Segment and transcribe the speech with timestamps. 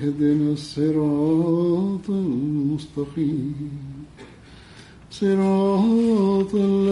[0.00, 3.70] اهدنا الصراط المستقيم.
[5.10, 6.89] صراط الذين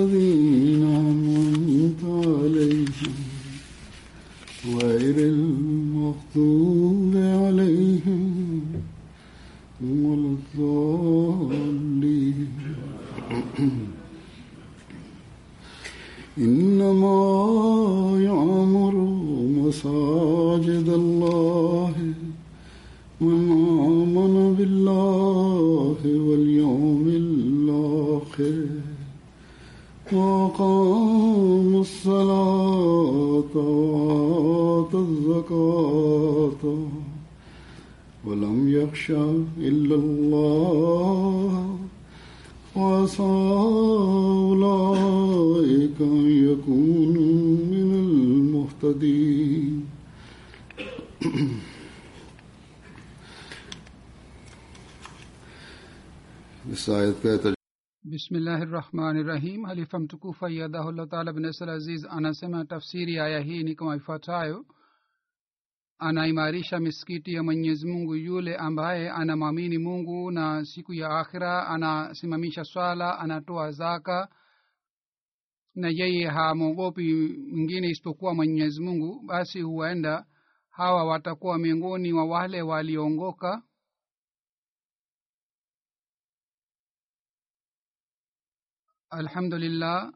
[58.59, 63.75] bismillahi rahmani rahim halifa mtukufu ayadahullah taala bnasal aziz anasema tafsiri ya aya hii ni
[63.75, 64.65] kama ifuatayo.
[65.99, 73.19] Anaimarisha misikiti ya mwenyezi mungu yule ambaye anamwamini mungu na siku ya akhira anasimamisha swala
[73.19, 74.29] anatoa zaka
[75.75, 77.15] na yeye hamwogopi
[77.53, 80.25] mwingine isipokuwa mwenyezi mungu basi huenda
[80.71, 83.63] hawa watakuwa miongoni wa wale waliongoka
[89.11, 90.13] alhamdulillah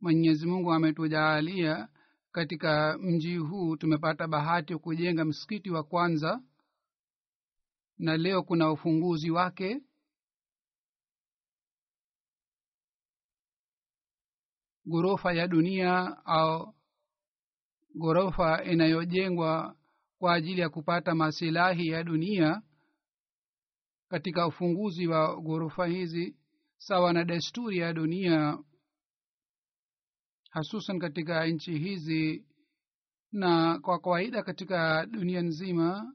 [0.00, 1.88] mwenyezi mungu ametujaalia
[2.32, 6.42] katika mji huu tumepata bahati kujenga msikiti wa kwanza
[7.98, 9.80] na leo kuna ufunguzi wake.
[14.86, 16.74] Ghorofa ya dunia au
[18.00, 19.76] ghorofa inayojengwa
[20.18, 22.62] kwa ajili ya kupata masilahi ya dunia
[24.10, 26.36] katika ufunguzi wa ghorofa hizi
[26.78, 28.58] sawa na desturi ya dunia
[30.50, 32.46] hasusan katika nchi hizi
[33.32, 36.14] na kwa kawaida katika dunia nzima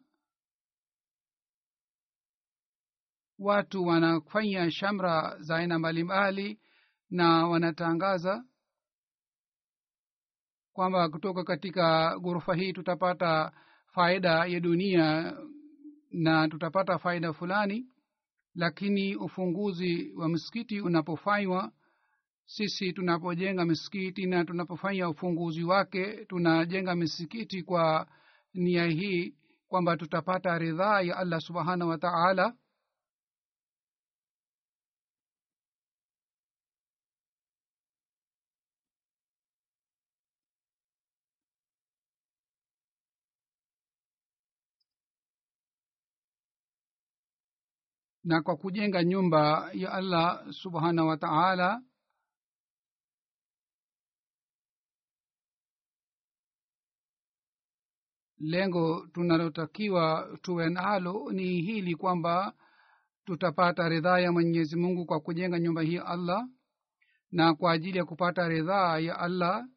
[3.39, 6.59] watu wanafanya shamra za aina mbalimbali
[7.09, 8.45] na wanatangaza
[10.73, 13.51] kwamba kutoka katika ghorofa hii tutapata
[13.93, 15.37] faida ya dunia
[16.15, 17.85] na tutapata faida fulani
[18.55, 21.71] lakini ufunguzi wa msikiti unapofanywa
[22.45, 28.07] sisi tunapojenga misikiti na tunapofanya ufunguzi wake tunajenga misikiti kwa
[28.53, 29.35] nia hii
[29.67, 32.53] kwamba tutapata ridhaa ya allah subhanahu wa taala
[48.25, 51.81] na kwa kujenga nyumba ya allah subhanahu wa taala
[58.39, 62.53] lengo tunalotakiwa tuwe nalo ni hili kwamba
[63.25, 66.47] tutapata ridhaa ya mwenyezi mungu kwa kujenga nyumba hii allah
[67.31, 69.67] na kwa ajili ya kupata ridhaa ya allah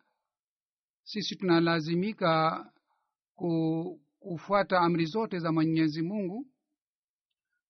[1.04, 2.64] sisi tunalazimika
[3.36, 6.46] ku, kufuata amri zote za mwenyezi mungu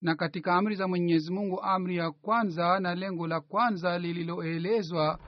[0.00, 5.20] na katika amri za mwenyezi mungu amri ya kwanza na lengo la kwanza lililoelezwa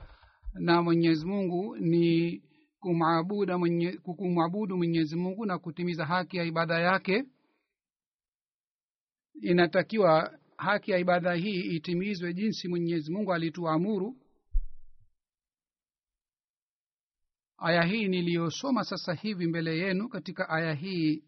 [0.53, 2.41] na mwenyezi mungu ni
[2.79, 3.99] kumwabudu mwenye,
[5.15, 7.23] mungu na kutimiza haki ya ibada yake.
[9.41, 14.17] Inatakiwa haki ya ibada hii itimizwe jinsi mwenyezi mungu alituamuru.
[17.57, 21.23] Aya hii niliyosoma sasa hivi mbele yenu katika aya hii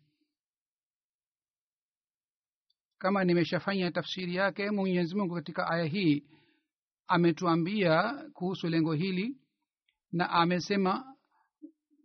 [3.04, 6.24] kama nimeshafanya tafsiri yake mwenyezi mungu katika aya hii
[7.08, 9.38] ametuambia kuhusu lengo hili
[10.12, 11.16] na amesema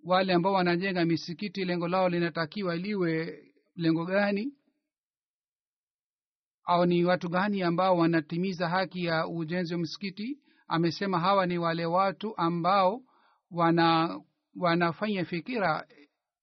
[0.05, 3.45] wale ambao wanajenga misikiti lengo lao linatakiwa liwe
[3.77, 4.53] lengo gani?
[6.65, 10.39] Au ni watu gani ambao wanatimiza haki ya ujenzi wa msikiti?
[10.69, 13.03] Amesema hawa ni wale watu ambao
[13.51, 14.21] wana
[14.57, 15.87] wanafanya fikira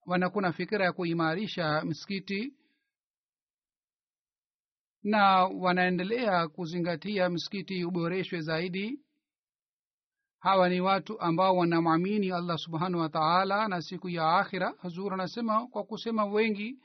[0.06, 2.54] wanakuwa na fikira ya kuimarisha msikiti
[5.06, 9.00] na wanaendelea kuzingatia msikiti uboreshwe zaidi.
[10.40, 15.68] Hawa ni watu ambao wanamwamini allah subhanahu wa taala na siku ya akhira hazur anasema
[15.68, 16.80] kwa kusema wengi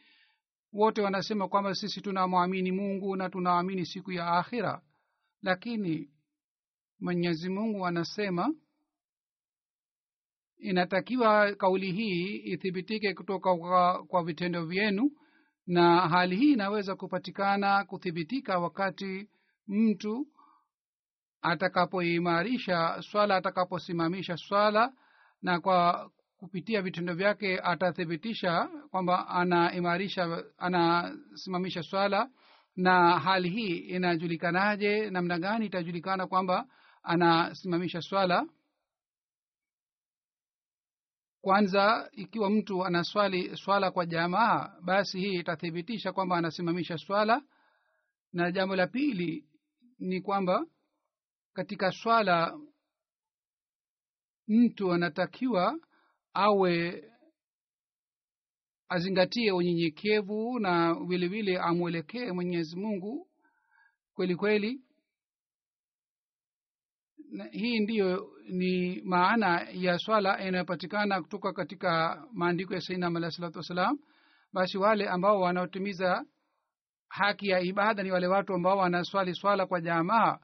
[0.72, 4.82] wote wanasema kwamba sisi tunamwamini mungu na tunaamini siku ya akhira.
[5.43, 6.11] Lakini
[7.00, 8.55] mwenyezi mungu anasema
[10.58, 15.11] inatakiwa kauli hii ithibitike kutoka kwa, kwa vitendo vyenu
[15.70, 19.28] na hali hii inaweza kupatikana kuthibitika wakati
[19.69, 20.26] mtu
[21.43, 24.93] atakapoimarisha swala atakaposimamisha swala
[25.43, 32.31] na kwa kupitia vitendo vyake atathibitisha kwamba anaimarisha anasimamisha swala.
[32.76, 35.11] Na hali hii inajulikanaje?
[35.11, 36.66] Namna gani itajulikana kwamba
[37.02, 38.46] anasimamisha swala
[41.40, 47.42] kwanza ikiwa mtu anaswali swala kwa jamaa basi hii itathibitisha kwamba anasimamisha swala.
[48.32, 49.44] Na jambo la pili
[49.98, 50.66] ni kwamba
[51.52, 52.58] katika swala
[54.48, 55.78] mtu anatakiwa
[56.34, 57.04] awe
[58.88, 63.28] azingatie unyenyekevu na vilevile amwelekee mwenyezi mungu
[64.14, 64.81] kweli kweli.
[67.52, 73.99] Hii ndiyo ni maana ya swala inayopatikana kutoka katika maandiko ya sainam alahi salatu wassalam.
[74.52, 76.25] Basi wale ambao wanaotimiza
[77.08, 80.38] haki ya ibada ni wale watu ambao wanaswali swala kwa jamaa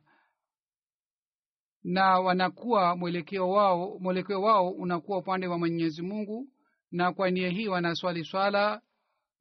[1.84, 6.48] na wanakuwa mwelekeo wao mwelekeo wao unakuwa upande wa mwenyezi mungu
[6.90, 8.82] na kwa nia hii wanaswali swala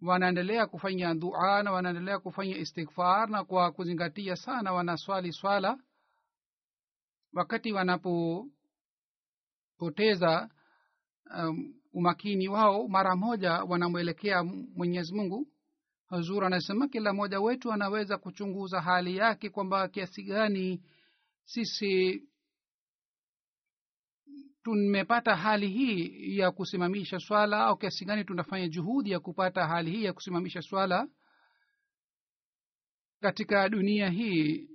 [0.02, 5.78] wanaendelea kufanya dua na wanaendelea kufanya istighfar na kwa kuzingatia sana wanaswali swala.
[7.34, 7.74] Wakati
[9.80, 10.50] wanapopoteza
[11.38, 14.44] um, umakini wao mara moja wanamwelekea
[14.76, 15.48] mwenyezi mungu.
[16.08, 20.84] Hazur anasema kila mmoja wetu anaweza kuchunguza hali yake kwamba kiasi gani
[21.46, 22.24] sisi
[24.64, 30.04] tumepata hali hii ya kusimamisha swala au kiasi gani tunafanya juhudi ya kupata hali hii
[30.04, 31.08] ya kusimamisha swala.
[33.22, 34.70] Katika dunia hii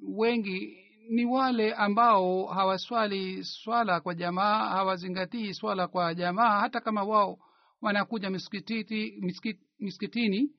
[0.00, 6.60] wengi ni wale ambao hawaswali swala kwa jamaa hawazingatii swala kwa jamaa.
[6.60, 7.38] Hata kama wao
[7.80, 10.50] wanakuja miskititi, miskit, miskitini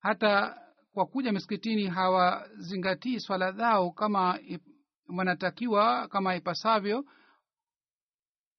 [0.00, 0.60] hata
[0.92, 4.38] kwa kuja miskitini hawazingatii swala zao kama
[5.16, 7.04] wanatakiwa kama ipasavyo.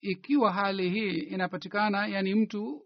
[0.01, 2.85] Ikiwa hali hii inapatikana yani mtu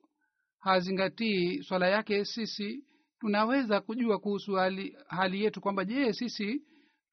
[0.60, 2.84] hazingatii swala yake sisi
[3.19, 6.62] tunaweza kujua kuhusu hali, hali yetu kwamba je sisi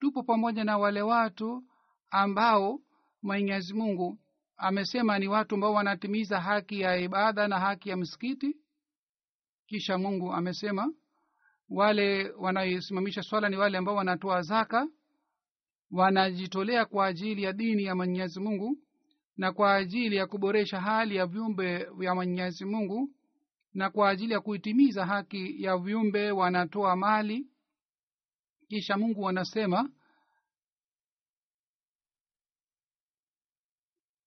[0.00, 1.64] tupo pamoja na wale watu
[2.11, 2.80] ambao
[3.23, 4.19] mwenyezi mungu
[4.57, 8.57] amesema ni watu ambao wanatimiza haki ya ibada na haki ya msikiti.
[9.66, 10.92] Kisha mungu amesema
[11.69, 14.88] wale wanaosimamisha swala ni wale ambao wanatoa zaka
[15.90, 18.78] wanajitolea kwa ajili ya dini ya mwenyezi mungu
[19.37, 23.11] na kwa ajili ya kuboresha hali ya viumbe vya mwenyezi mungu
[23.75, 27.47] na kwa ajili ya kuitimiza haki ya viumbe wanatoa mali
[28.70, 29.90] kisha mungu anasema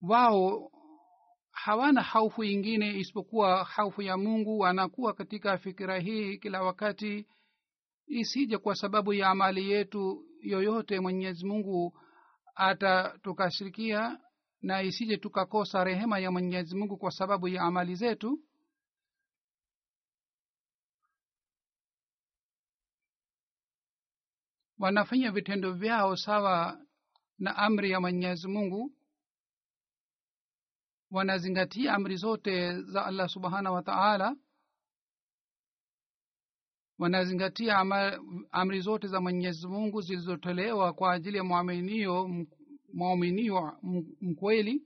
[0.01, 0.71] wao
[1.51, 7.27] hawana haufu ingine isipokuwa haufu ya mungu wanakuwa katika fikira hii kila wakati
[8.07, 11.99] isije kwa sababu ya amali yetu yoyote mwenyezi mungu
[12.55, 14.19] atatukashirikia
[14.61, 18.39] na isije tukakosa rehema ya mwenyezi mungu kwa sababu ya amali zetu
[24.79, 26.85] wanafanya vitendo vyao sawa
[27.39, 28.91] na amri ya mwenyezi mungu
[31.11, 34.35] wanazingatia amri zote za allah subhanahu wa taala
[36.99, 37.77] wanazingatia
[38.51, 42.45] amri zote za mwenyezi mungu zilizotolewa kwa ajili ya mwaminio
[42.93, 43.77] mwaminio
[44.21, 44.83] mkweli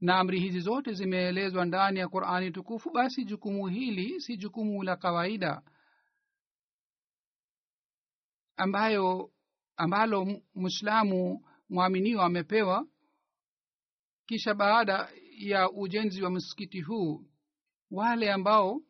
[0.00, 4.96] na amri hizi zote zimeelezwa ndani ya qurani tukufu basi jukumu hili si jukumu la
[4.96, 5.62] kawaida
[8.56, 9.30] ambayo
[9.76, 12.86] ambalo mwislamu mwaminio amepewa.
[14.26, 15.08] Kisha baada
[15.38, 17.24] ya ujenzi wa msikiti huu
[17.90, 18.80] wale ambao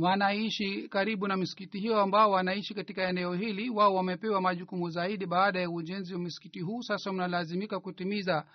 [0.00, 5.60] wanaishi karibu na misikiti hiyo ambao wanaishi katika eneo hili wao wamepewa majukumu zaidi baada
[5.60, 6.82] ya ujenzi wa misikiti huu.
[6.82, 8.46] Sasa mnalazimika kutimiza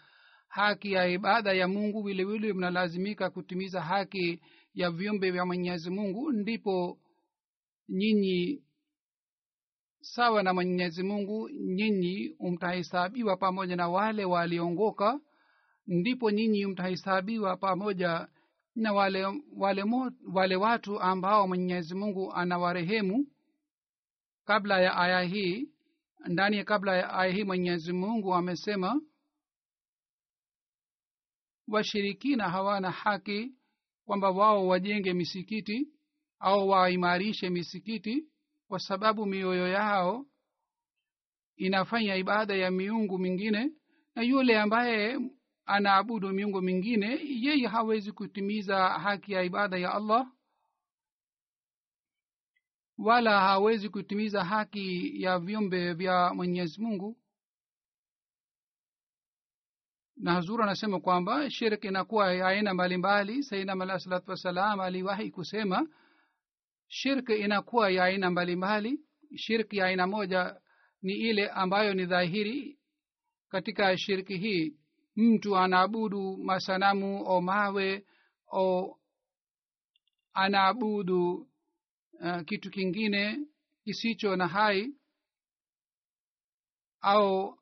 [0.48, 4.42] haki ya ibada ya mungu vilevile mnalazimika kutimiza haki
[4.74, 6.32] ya viumbe vya mwenyezi mungu.
[6.32, 7.00] Ndipo
[7.90, 8.64] nyinyi
[10.02, 15.20] sawa na mwenyezi mungu nyinyi mtahesabiwa pamoja na wale waliongoka
[15.88, 18.28] ndipo nyinyi mtahesabiwa pamoja
[18.76, 19.26] na wale
[19.58, 23.28] wale, mo, wale watu ambao mwenyezi mungu anawarehemu.
[24.46, 25.70] Kabla ya aya hii
[26.28, 29.02] ndani ya kabla ya aya hii mwenyezi mungu amesema
[31.68, 33.52] washirikina hawana haki
[34.06, 35.88] kwamba wao wajenge misikiti
[36.40, 38.26] au waimarishe misikiti
[38.72, 40.26] kwa sababu mioyo yao
[41.56, 43.72] inafanya ibada ya miungu mingine
[44.16, 45.20] na yule ambaye
[45.66, 50.32] anaabudu miungu mingine yeye hawezi kutimiza haki ya ibada ya allah
[52.98, 57.18] wala hawezi kutimiza haki ya viumbe vya mwenyezi mungu.
[60.16, 63.44] Na hazur anasema kwamba shirk inakuwa aina mbalimbali.
[63.44, 65.88] Sainam alah salatu wassalam aliwahi kusema
[66.92, 69.00] shirk inakuwa ya aina mbalimbali.
[69.36, 70.62] Shirki ya aina moja
[71.02, 72.80] ni ile ambayo ni dhahiri
[73.50, 74.76] katika shirki hii.
[75.16, 78.06] Mtu anaabudu masanamu o mawe
[78.52, 78.98] o
[80.34, 81.48] anaabudu
[82.14, 83.40] uh, kitu kingine
[83.84, 84.94] kisicho na hai
[87.02, 87.58] au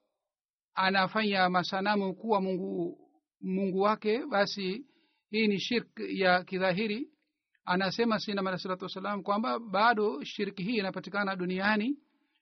[0.74, 3.00] anafanya masanamu kuwa mungu
[3.41, 4.86] mungu wake basi
[5.29, 7.09] hii ni shirk ya kidhahiri
[7.69, 11.97] anasema sinam alah salatu wassalam kwamba bado shirki hii inapatikana duniani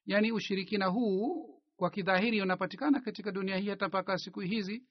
[0.05, 4.83] yaani ushirikina huu kwa kidhahiri unapatikana katika dunia hii hata mpaka siku hizi.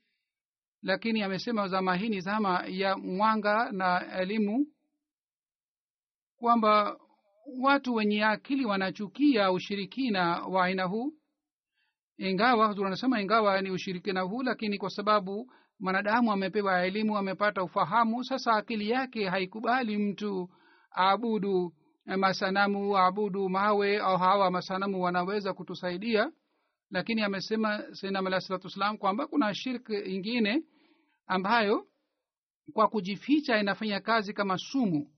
[0.83, 4.67] Lakini amesema zama hii ni zama ya mwanga na elimu
[6.37, 7.01] kwamba
[7.61, 11.13] watu wenye akili wanachukia ushirikina wa aina huu.
[12.19, 18.25] Ingawa anasema ingawa ni ushirikina huu lakini kwa sababu mwanadamu amepewa elimu amepata ufahamu.
[18.25, 20.51] Sasa akili yake haikubali mtu
[20.99, 21.73] aabudu
[22.07, 26.33] masanamu aabudu mawe au hawa masanamu wanaweza kutusaidia.
[26.91, 30.63] Lakini amesema sainam alah salatu wassalam kwamba kuna shirk ingine
[31.27, 31.87] ambayo
[32.73, 35.11] kwa kujificha inafanya kazi kama sumu.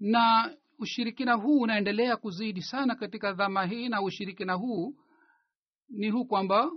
[0.00, 4.94] Na ushirikina huu unaendelea kuzidi sana katika dhama hii na ushirikina huu
[5.88, 6.70] ni huu kwamba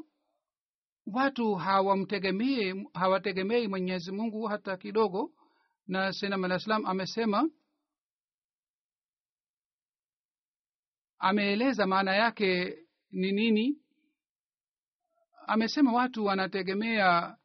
[1.05, 5.31] watu hawamtegemei hawategemei mwenyezi mungu hata kidogo.
[5.87, 7.49] Na sainam alah amesema
[11.19, 12.77] ameeleza maana yake
[13.11, 13.77] ni nini?
[15.47, 17.37] Amesema watu wanategemea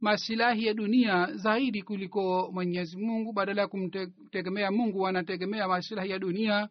[0.00, 3.32] masilahi ya dunia zaidi kuliko mwenyezi mungu.
[3.32, 6.68] Badala ya kumtegemea mungu wanategemea masilahi ya dunia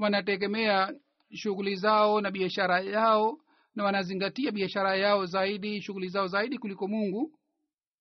[0.00, 0.94] wanategemea
[1.34, 3.38] shughuli zao na biashara yao
[3.78, 7.38] na wanazingatia biashara yao zaidi shughuli zao zaidi kuliko mungu.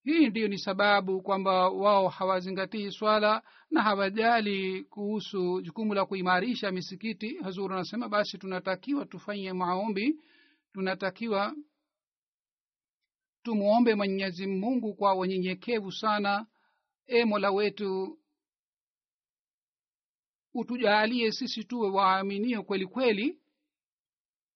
[0.03, 7.37] Hii ndiyo ni sababu kwamba wao hawazingatii swala na hawajali kuhusu jukumu la kuimarisha misikiti.
[7.37, 10.19] Hazuru anasema basi tunatakiwa tufanye maombi
[10.73, 11.55] tunatakiwa
[13.43, 16.45] tumwombe mwenyezi mungu kwa wenyenyekevu sana.
[17.07, 18.19] E mola wetu
[20.53, 23.39] utujaalie sisi tuwe waaminio kweli kweli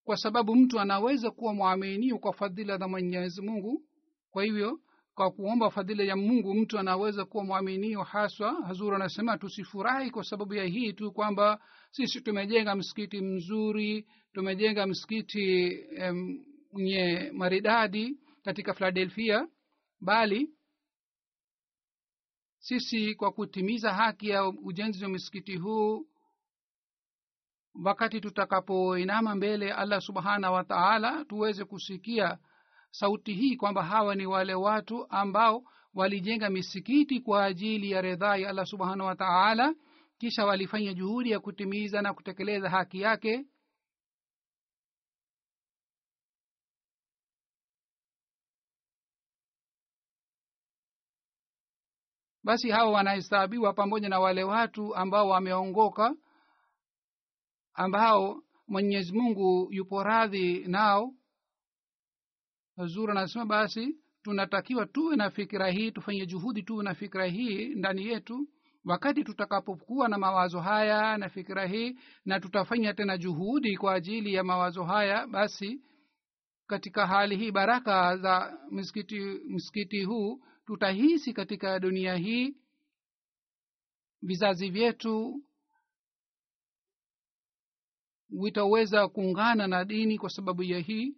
[0.04, 3.84] kwa sababu mtu anaweza kuwa mwaminio kwa fadhila za mwenyezi mungu.
[4.32, 4.80] Kwa hivyo
[5.16, 10.54] kwa kuomba fadhila ya mungu mtu anaweza kuwa mwaminio haswa hazuru anasema tusifurahi kwa sababu
[10.54, 15.78] ya hii tu kwamba sisi tumejenga msikiti mzuri tumejenga msikiti
[16.72, 19.48] mwenye maridadi katika philadelphia
[20.02, 20.50] bali
[22.60, 26.06] sisi kwa kutimiza haki ya ujenzi wa msikiti huu
[27.86, 32.38] wakati tutakapoinama mbele allah subhanahu wa taala tuweze kusikia
[32.92, 35.64] sauti hii kwamba hawa ni wale watu ambao
[35.94, 39.76] walijenga misikiti kwa ajili ya redhaa ya allah subhanahu wa taala
[40.18, 43.46] kisha walifanya juhudi ya kutimiza na kutekeleza haki yake.
[52.44, 56.16] Basi hawa wanahesabiwa pamoja na wale watu ambao wameongoka
[57.74, 61.14] ambao mwenyezi mungu yupo radhi nao.
[62.78, 68.06] Hazur anasema basi tunatakiwa tuwe na fikira hii tufanye juhudi tuwe na fikira hii ndani
[68.08, 68.48] yetu.
[68.86, 74.44] Wakati tutakapokuwa na mawazo haya na fikira hii na tutafanya tena juhudi kwa ajili ya
[74.44, 75.82] mawazo haya basi
[76.68, 82.56] katika hali hii baraka za msikiti msikiti huu tutahisi katika dunia hii
[84.22, 85.42] vizazi vyetu
[88.32, 91.18] vitaweza kuungana na dini kwa sababu ya hii?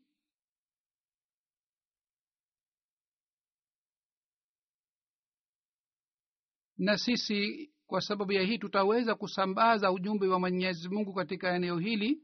[6.78, 12.22] Na sisi kwa sababu ya hii tutaweza kusambaza ujumbe wa mwenyezi mungu katika eneo hili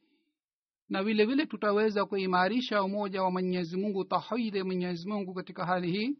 [0.89, 5.91] na vile vile tutaweza kuimarisha umoja wa mwenyezi mungu tahidi ya mwenyezi mungu katika hali
[5.91, 6.17] hii.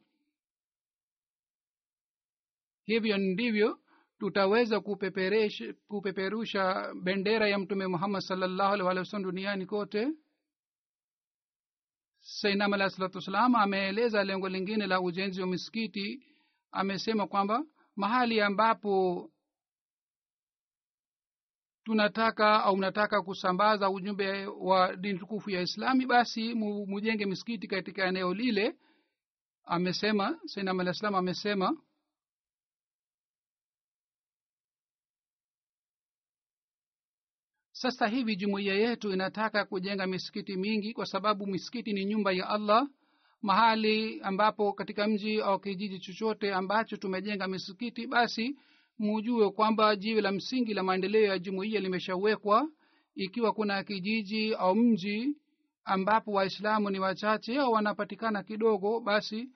[2.86, 3.80] Hivyo ndivyo
[4.20, 4.80] tutaweza
[5.88, 10.08] kupeperusha, bendera ya mtume muhammad salllahu wasallam duniani kote.
[12.20, 16.24] Sainam alahi salatu wassalam ameeleza lengo lingine la ujenzi wa misikiti.
[16.72, 17.64] Amesema kwamba
[17.96, 19.30] mahali ambapo
[21.84, 28.34] tunataka au mnataka kusambaza ujumbe wa dini tukufu ya islami basi mujenge misikiti katika eneo
[28.34, 28.76] lile.
[29.64, 31.78] Amesema sainam alah salam amesema
[37.82, 42.88] sasa hivi jumuiya yetu inataka kujenga misikiti mingi kwa sababu misikiti ni nyumba ya allah
[43.42, 48.58] mahali ambapo katika mji au kijiji chochote ambacho tumejenga misikiti basi
[49.00, 52.70] mujue kwamba jiwe la msingi la maendeleo ya jumuiya limeshawekwa
[53.16, 55.36] ikiwa kuna kijiji au mji
[55.86, 59.50] ambapo waislamu ni wachache au wanapatikana kidogo basi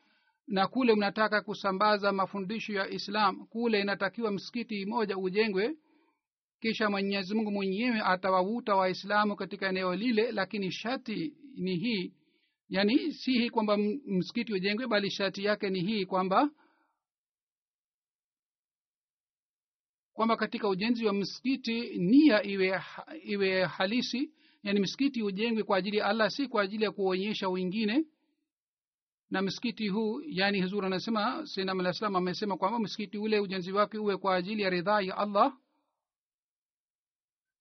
[0.48, 5.76] na kule mnataka kusambaza mafundisho ya islam kule inatakiwa msikiti moja ujengwe
[6.64, 12.14] kisha mwenyezi mungu mwenyewe atawavuta waislamu katika eneo lile lakini shati ni hii.
[12.70, 16.50] Yani si hii kwamba msikiti ujengwe bali shati yake ni hii kwamba
[20.14, 22.82] kwamba katika ujenzi wa msikiti nia iwe
[23.24, 24.32] iwe halisi.
[24.64, 28.06] Yani msikiti ujengwe kwa ajili ya allah si kwa ajili ya kuonyesha wengine.
[29.30, 34.18] Na msikiti huu yani huzur anasema alah salam amesema kwamba msikiti ule ujenzi wake uwe
[34.18, 35.58] kwa ajili ya ridhaa ya allah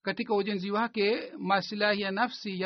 [0.02, 2.60] katika ujenzi wake masilahi ya nafsi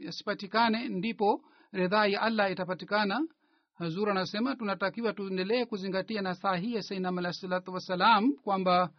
[0.00, 3.26] yasipatikane eh, ndipo ridhaa ya allah itapatikana.
[3.74, 7.32] Hazur anasema tunatakiwa tuendelee kuzingatia na saa hii ya sainam alah
[7.66, 8.90] wassalam kwamba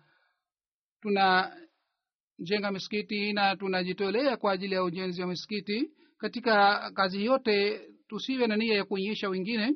[1.01, 5.91] tunajenga misikiti na tunajitolea kwa ajili ya ujenzi wa misikiti.
[6.17, 9.75] Katika kazi yote tusiwe na nia ya kuonyesha wengine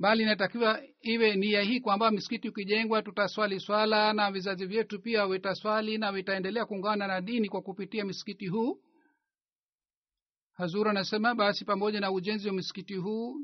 [0.00, 5.98] bali inatakiwa iwe nia hii kwamba misikiti ukijengwa tutaswali swala na vizazi vyetu pia vitaswali
[5.98, 8.80] na vitaendelea kuungana na dini kwa kupitia misikiti huu.
[10.52, 13.36] Hazur anasema basi pamoja na ujenzi wa misikiti huu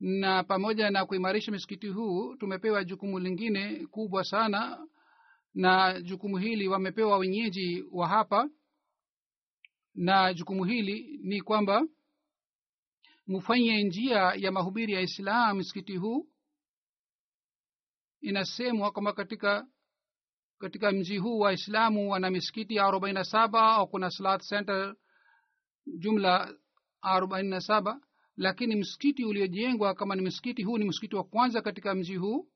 [0.00, 4.86] na pamoja na kuimarisha misikiti huu tumepewa jukumu lingine kubwa sana
[5.54, 8.50] na jukumu hili wamepewa wenyeji wa hapa
[9.94, 11.86] na jukumu hili ni kwamba
[13.26, 16.28] mufanye njia ya mahubiri ya islam msikiti huu?
[18.20, 19.66] Inasemwa kwamba katika
[20.58, 24.96] katika mji huu waislamu wana misikiti arobaini na saba au kuna salat center
[25.86, 26.54] jumla
[27.02, 28.00] arobaini na saba
[28.36, 32.48] lakini msikiti uliojengwa kama ni msikiti huu ni msikiti wa kwanza katika mji huu?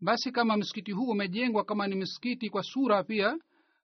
[0.00, 3.38] Basi kama msikiti huu umejengwa kama ni msikiti kwa sura pia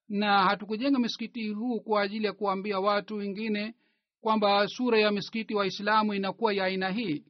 [0.08, 3.74] na hatukujenga msikiti huu kwa ajili ya kuambia watu wengine
[4.20, 7.24] kwamba sura ya misikiti waislamu inakuwa ya aina hii.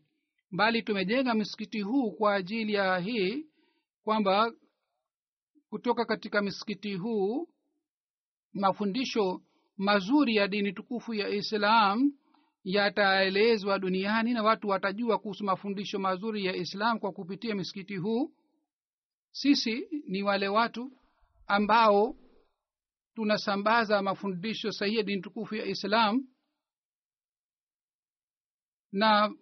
[0.50, 3.46] Bali tumejenga misikiti huu kwa ajili ya hii
[4.04, 4.52] kwamba
[5.70, 7.48] kutoka katika misikiti huu
[8.52, 9.42] mafundisho
[9.76, 12.12] mazuri ya dini tukufu ya islam
[12.64, 18.32] yataelezwa duniani na watu watajua kuhusu mafundisho mazuri ya islam kwa kupitia misikiti huu.
[19.30, 20.92] Sisi ni wale watu
[21.46, 22.16] ambao
[23.14, 26.24] tunasambaza mafundisho sahihi ya dini tukufu ya islam
[28.92, 29.34] na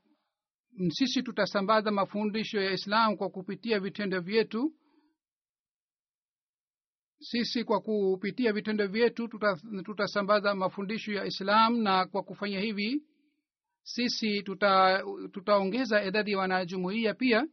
[0.89, 4.75] sisi tutasambaza mafundisho ya islam kwa kupitia vitendo vyetu.
[7.19, 9.29] Sisi kwa kupitia vitendo vyetu
[9.85, 13.03] tutasambaza tuta mafundisho ya islam na kwa kufanya hivi
[13.83, 14.43] sisi
[15.33, 17.47] tutaongeza tuta idadi ya wanajumuia pia.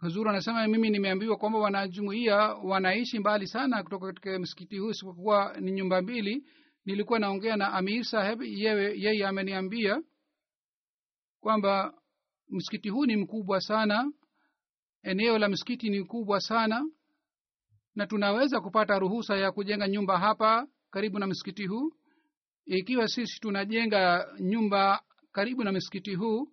[0.00, 5.72] Huzur anasema mimi nimeambiwa kwamba wanajumuia wanaishi mbali sana kutoka katika msikiti huu isipokuwa ni
[5.72, 6.44] nyumba mbili
[6.84, 10.02] nilikuwa naongea na amir saheb yeye ameniambia
[11.40, 11.94] kwamba
[12.48, 14.12] msikiti huu ni mkubwa sana
[15.02, 16.86] eneo la msikiti ni kubwa sana
[17.94, 21.92] na tunaweza kupata ruhusa ya kujenga nyumba hapa karibu na msikiti huu.
[22.64, 26.48] Ikiwa sisi tunajenga nyumba karibu na msikiti huu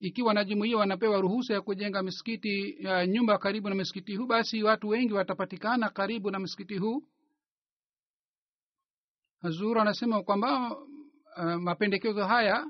[0.00, 4.88] ikiwa wanajumuia wanapewa ruhusa ya kujenga misikiti uh, nyumba karibu na msikiti huu basi watu
[4.88, 7.02] wengi watapatikana karibu na msikiti huu
[9.44, 10.76] hazur anasema kwamba
[11.36, 12.66] uh, mapendekezo haya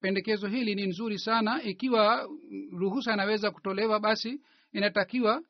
[0.00, 1.62] pendekezo hili ni nzuri sana.
[1.62, 2.28] Ikiwa
[2.72, 4.40] ruhusa inaweza kutolewa basi
[4.72, 5.42] inatakiwa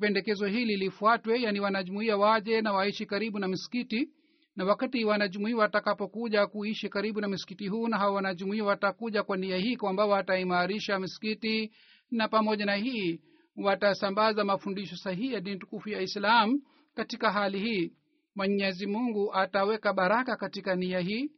[0.00, 4.08] pendekezo hili lifuatwe yani wanajumuia waje na waishi karibu na msikiti.
[4.56, 9.56] Na wakati wanajumuia watakapokuja kuishi karibu na msikiti huu na hawa wanajumuia watakuja kwa nia
[9.58, 11.72] hii kwamba wataimarisha msikiti
[12.10, 13.20] na pamoja na hii
[13.56, 16.60] watasambaza mafundisho sahihi ya dini tukufu ya islam
[16.94, 17.92] katika hali hii
[18.38, 21.30] mwenyezi mungu ataweka baraka katika nia hii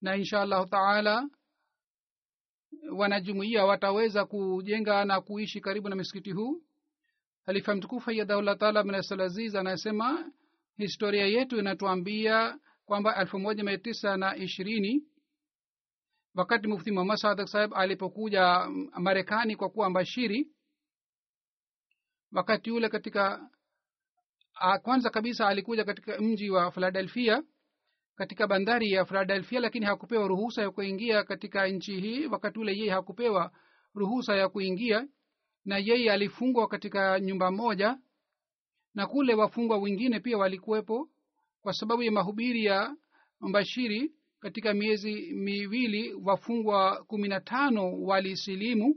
[0.00, 1.28] na insha allahu taala
[2.92, 6.62] wanajumuia wataweza kujenga na kuishi karibu na misikiti huu.
[7.46, 10.32] Halifa mtukufu ayadahullah taala bnasalaziz anasema
[10.76, 15.04] historia yetu inatuambia kwamba elfu moja mia tisa na ishirini
[16.34, 20.50] wakati mufti muhammad sadak saheb alipokuja marekani kwa kuwa mbashiri
[22.32, 23.50] wakati ule katika
[24.82, 27.42] kwanza kabisa alikuja katika mji wa philadelphia
[28.16, 32.26] katika bandari ya philadelphia lakini hakupewa ruhusa ya kuingia katika nchi hii.
[32.26, 33.50] Wakati ule yeye hakupewa
[33.94, 35.06] ruhusa ya kuingia
[35.64, 37.98] na yeye alifungwa katika nyumba moja
[38.94, 41.08] na kule wafungwa wengine pia walikuwepo
[41.62, 42.96] kwa sababu ya mahubiri ya
[43.40, 44.12] mbashiri.
[44.40, 48.96] Katika miezi miwili wafungwa kumi na tano walisilimu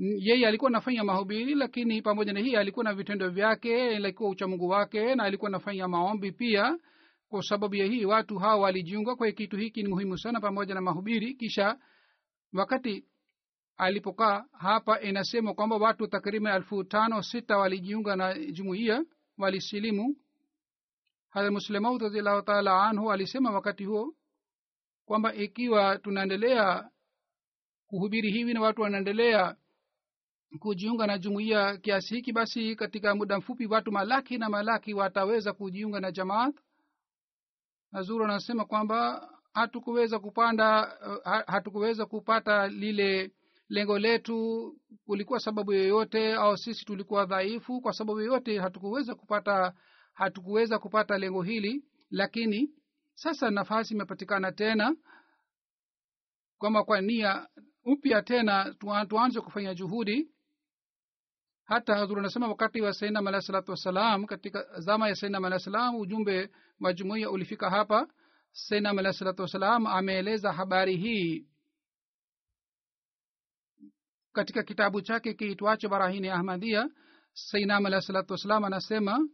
[0.00, 5.14] yeye alikuwa anafanya mahubiri lakini pamoja na hii alikuwa na vitendo vyake alikuwa uchamungu wake
[5.14, 6.78] na alikuwa anafanya maombi pia.
[7.28, 10.80] Kwa sababu ya hii watu hawa walijiunga kwa kitu hiki ni muhimu sana pamoja na
[10.80, 11.34] mahubiri.
[11.34, 11.78] Kisha
[12.52, 13.04] wakati
[13.76, 19.04] alipokaa hapa inasema kwamba watu takriban elfu tano sita walijiunga na jumuiya
[19.38, 20.16] walisilimu.
[21.30, 24.14] Hadha taala anhu alisema wakati huo
[25.04, 26.90] kwamba ikiwa tunaendelea
[27.86, 29.56] kuhubiri hivi na watu wanaendelea
[30.60, 36.00] kujiunga na jumuiya kiasi hiki basi katika muda mfupi watu malaki na malaki wataweza kujiunga
[36.00, 36.54] na jamaat.
[37.92, 40.82] Nazuru anasema kwamba hatukuweza kupanda
[41.46, 43.32] hatukuweza kupata lile
[43.68, 44.74] lengo letu.
[45.06, 47.80] Kulikuwa sababu yoyote au sisi tulikuwa dhaifu?
[47.80, 49.72] Kwa sababu yoyote hatukuweza kupata
[50.12, 51.84] hatukuweza kupata lengo hili.
[52.10, 52.70] Lakini
[53.14, 54.96] sasa nafasi imepatikana tena
[56.58, 57.48] kwamba kwa nia
[57.84, 58.74] upya tena
[59.08, 60.30] tuanze kufanya juhudi
[61.68, 65.96] hata hazur anasema wakati wa sainam alahi salatu wassalam katika zama ya sainam alahi salam
[65.96, 68.08] ujumbe majumuia ulifika hapa.
[68.52, 71.46] Sainam alahi salatu wassalam ameeleza habari hii
[74.32, 76.88] katika kitabu chake kiitwacho barahini ahmadia
[77.32, 79.28] sainam alahi salatu wassalam anasema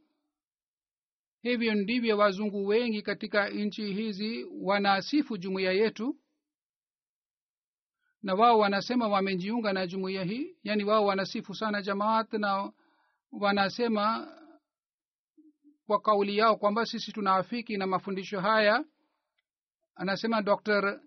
[1.43, 6.17] hivyo ndivyo wazungu wengi katika nchi hizi wanasifu jumuiya yetu
[8.25, 12.73] na wao wanasema wamejiunga na jumuiya hii yaani wao wanasifu sana jamaat na
[13.33, 14.33] wanasema
[15.87, 18.85] kwa kauli yao kwamba sisi tunaafiki na mafundisho haya.
[19.95, 21.01] Anasema dr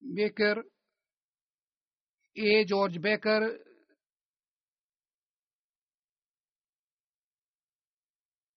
[0.00, 0.64] baker
[2.34, 2.64] a.
[2.64, 3.58] George baker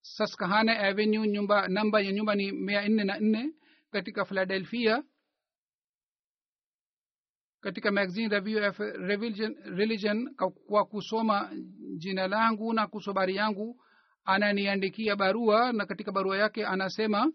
[0.01, 3.53] saskahana avenue nyumba namba ya nyumba ni mia nne na nne
[3.91, 5.03] katika philadelphia
[7.63, 10.35] katika magazine review of religion, religion
[10.67, 11.51] kwa kusoma
[11.97, 13.83] jina langu na kusobari yangu
[14.25, 17.31] ananiandikia barua na katika barua yake anasema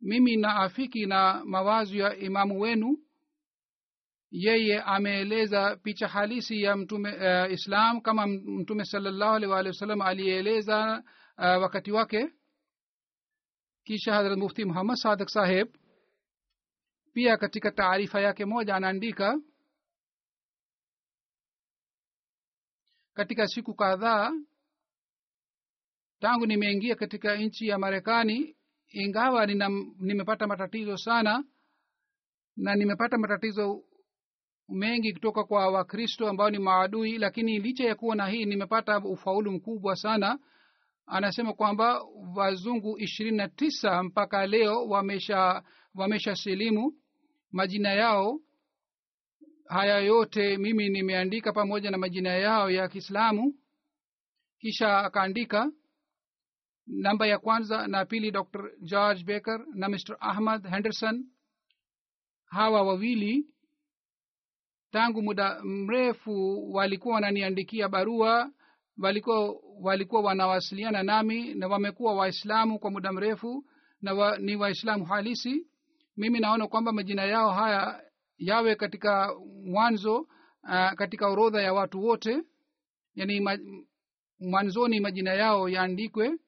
[0.00, 2.98] mimi na afiki na mawazo ya imamu wenu
[4.30, 11.02] yeye ameeleza picha halisi ya mtume uh, islam kama mtume salallahu alih waalihi wasallam aliyeeleza
[11.38, 12.28] uh, wakati wake.
[13.84, 15.68] Kisha hadrat mufti muhammad sadak saheb
[17.16, 19.40] pia katika taarifa yake moja anaandika
[23.14, 24.32] katika siku kadhaa
[26.20, 28.56] tangu nimeingia katika nchi ya marekani
[28.88, 31.44] ingawa nina, nimepata matatizo sana
[32.56, 33.84] na nimepata matatizo
[34.68, 39.52] mengi kutoka kwa wakristo ambao ni maadui lakini licha ya kuwa na hii nimepata ufaulu
[39.52, 40.38] mkubwa sana.
[41.06, 42.02] Anasema kwamba
[42.36, 45.62] wazungu ishirini na tisa mpaka leo wamesha
[45.94, 46.92] wamesha silimu
[47.56, 48.40] majina yao.
[49.68, 53.54] Haya yote mimi nimeandika pamoja na majina yao ya kiislamu.
[54.58, 55.72] Kisha akaandika
[56.86, 61.24] namba ya kwanza na pili dr george baker na mr ahmad henderson.
[62.46, 63.46] Hawa wawili
[64.90, 68.52] tangu muda mrefu walikuwa wananiandikia barua
[68.98, 73.64] walikuwa walikuwa wanawasiliana nami na wamekuwa waislamu kwa muda mrefu
[74.02, 75.66] na wa, ni waislamu halisi
[76.16, 78.02] mimi naona kwamba majina yao haya
[78.38, 80.18] yawe katika mwanzo
[80.62, 82.42] uh, katika orodha ya watu wote.
[83.14, 83.58] Yani ma,
[84.40, 86.38] mwanzoni majina yao yaandikwe.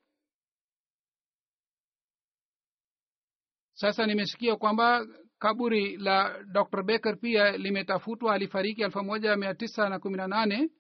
[3.72, 5.07] Sasa nimesikia kwamba
[5.38, 10.70] kaburi la dr becker pia limetafutwa alifariki elfu moja mia tisa na kumi na nane.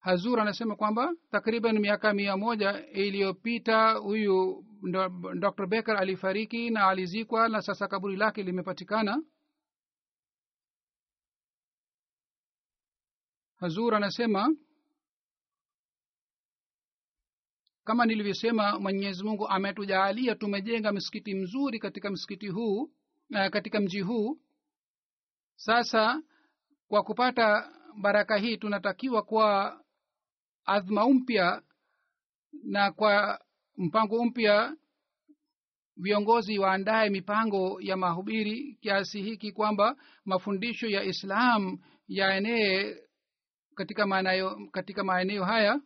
[0.00, 4.64] Hazur anasema kwamba takriban miaka mia moja iliyopita huyu
[5.38, 9.22] dr becker alifariki na alizikwa na sasa kaburi lake limepatikana.
[13.56, 14.56] Hazur anasema
[17.84, 24.40] kama nilivyosema mwenyezi mungu ametujaalia tumejenga msikiti mzuri katika msikiti huu uh, katika mji huu.
[25.56, 26.22] Sasa
[26.88, 29.80] kwa kupata baraka hii tunatakiwa kwa
[30.64, 31.62] adhma mpya
[32.52, 33.40] na kwa
[33.80, 34.76] mpango mpya
[35.96, 42.96] viongozi waandaye mipango ya mahubiri kiasi hiki kwamba mafundisho ya islam yaenee
[43.74, 45.80] katika maeneo katika maeneo haya.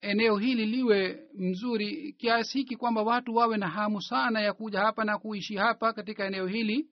[0.00, 5.04] Eneo hili liwe mzuri kiasi hiki kwamba watu wawe na hamu sana ya kuja hapa
[5.04, 6.90] na kuishi hapa katika eneo hili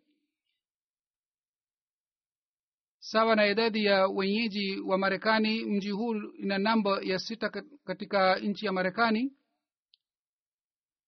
[3.07, 7.51] sawa na idadi ya wenyeji wa marekani mji huu ina namba ya sita
[7.85, 9.33] katika nchi ya marekani.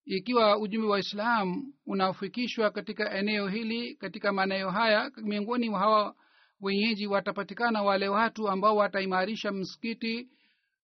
[0.05, 6.15] Ikiwa ujumbe wa islam unafikishwa katika eneo hili katika maeneo haya miongoni mwa hawa
[6.61, 10.29] wenyeji watapatikana wale watu ambao wataimarisha msikiti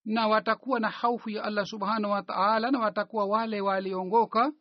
[0.04, 4.52] na watakuwa na haufu ya allah subhanahu wataala na watakuwa wale waliongoka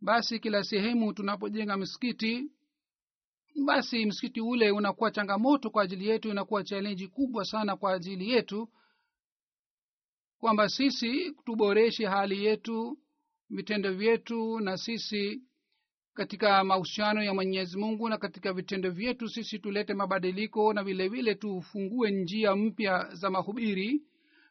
[0.00, 2.50] basi kila sehemu tunapojenga msikiti
[3.66, 8.68] basi msikiti ule unakuwa changamoto kwa ajili yetu inakuwa chalenji kubwa sana kwa ajili yetu
[10.38, 12.98] kwamba sisi tuboreshe hali yetu
[13.50, 15.42] vitendo vyetu na sisi
[16.14, 21.34] katika mahusiano ya mwenyezi mungu na katika vitendo vyetu sisi tulete mabadiliko na vile vile
[21.34, 24.02] tufungue njia mpya za mahubiri.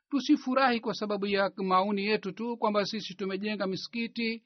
[0.09, 4.43] Tusifurahi kwa sababu ya maoni yetu tu kwamba sisi tumejenga misikiti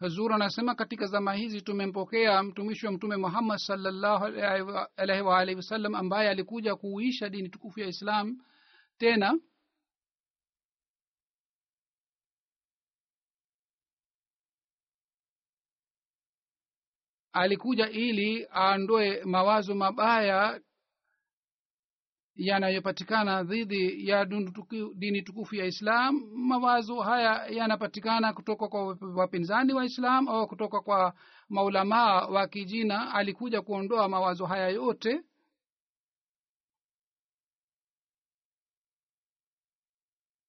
[0.00, 4.24] hazur anasema katika zama hizi tumempokea mtumishi wa mtume muhammad salllahu
[4.96, 8.38] alaihi waalihi wasallam ambaye alikuja kuuisha dini tukufu ya islam.
[8.98, 9.38] Tena
[17.32, 20.60] alikuja ili aondoe mawazo mabaya
[22.40, 24.24] yanayopatikana dhidi ya
[24.94, 26.20] dini tukufu ya islam.
[26.34, 31.14] Mawazo haya yanapatikana kutoka kwa wapinzani wa islam au kutoka kwa
[31.48, 33.14] maulamaa wa kijina.
[33.14, 35.20] Alikuja kuondoa mawazo haya yote.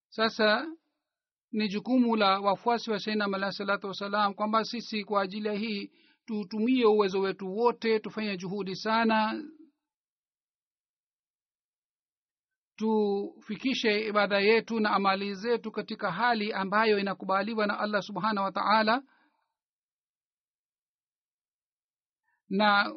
[0.09, 0.67] Sasa
[1.51, 5.91] ni jukumu la wafuasi wa sainam alahi salatu wassalam kwamba sisi kwa ajili ya hii
[6.25, 9.43] tutumie uwezo wetu wote tufanye juhudi sana
[12.75, 19.03] tufikishe ibada yetu na amali zetu katika hali ambayo inakubaliwa na allah subhanahu wa taala.
[22.49, 22.93] Na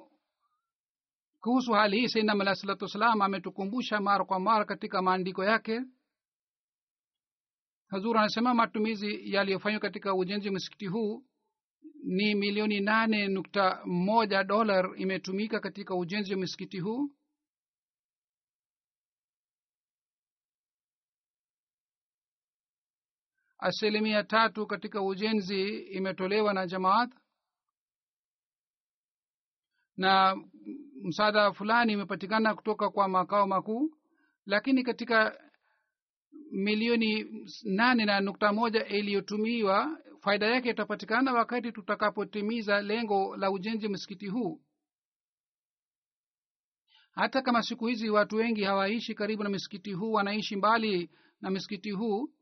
[1.41, 5.81] kuhusu hali hii sainam alahi salatu wassalam ametukumbusha mara kwa mara katika maandiko yake.
[7.87, 11.25] Hazur anasema matumizi yaliyofanywa katika ujenzi msikiti huu
[12.05, 17.11] ni milioni nane nukta moja dolar imetumika katika ujenzi wa msikiti huu
[23.65, 27.11] asilimia tatu katika ujenzi imetolewa na jamaat.
[29.97, 30.37] Na
[31.03, 33.91] msaada fulani imepatikana kutoka kwa makao makuu.
[34.47, 35.41] Lakini katika
[36.53, 37.27] milioni
[37.65, 44.61] nane na nukta moja iliyotumiwa faida yake itapatikana wakati tutakapotimiza lengo la ujenzi msikiti huu.
[47.13, 51.91] Hata kama siku hizi watu wengi hawaishi karibu na msikiti huu wanaishi mbali na msikiti
[51.91, 52.35] huu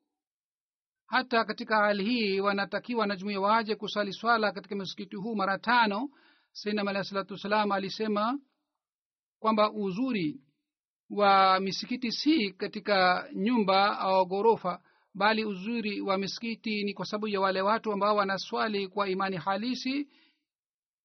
[1.12, 6.10] hata katika hali hii wanatakiwa najumuia waje kusali swala katika msikiti huu mara tano.
[6.52, 8.38] Sainam alahi salatu wassalam alisema
[9.38, 10.40] kwamba uzuri
[11.10, 14.82] wa misikiti si katika nyumba au ghorofa
[15.14, 20.08] bali uzuri wa misikiti ni kwa sababu ya wale watu ambao wanaswali kwa imani halisi.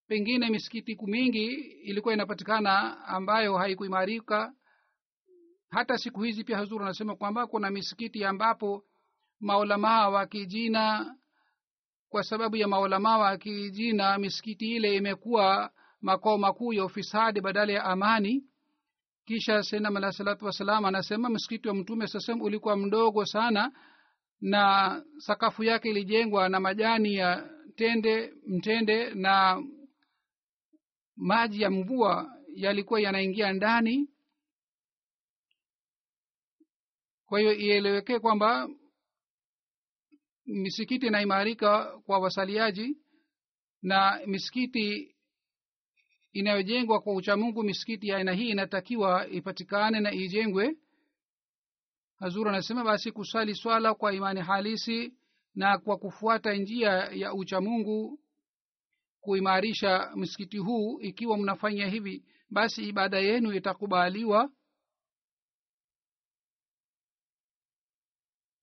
[0.08, 1.46] Pengine misikiti mingi
[1.84, 4.54] ilikuwa inapatikana ambayo haikuimarika.
[5.70, 8.84] Hata siku hizi pia hazuru anasema kwamba kuna misikiti ambapo
[9.40, 11.16] maulamaa wa kijina.
[12.10, 15.72] Kwa sababu ya maulamaa wa kijina misikiti ile imekuwa
[16.02, 18.44] makao makuu ya ufisadi badala ya amani.
[19.26, 23.72] Kisha senam alah salatu wassalam anasema msikiti wa mtume sasem ulikuwa mdogo sana
[24.42, 29.64] na sakafu yake ilijengwa na majani ya tende mtende na
[31.16, 34.10] maji ya mvua yalikuwa yanaingia ndani.
[37.26, 38.70] Kwa hiyo ielewekee kwamba
[40.48, 42.98] misikiti inaimarika kwa wasaliaji
[43.82, 45.16] na misikiti
[46.34, 50.78] inayojengwa kwa uchamungu misikiti ya aina hii inatakiwa ipatikane na ijengwe.
[52.20, 55.14] Hazur anasema basi kusali swala kwa imani halisi
[55.56, 58.20] na kwa kufuata njia ya uchamungu
[59.22, 61.00] kuimarisha msikiti huu.
[61.02, 64.50] Ikiwa mnafanya hivi basi ibada yenu itakubaliwa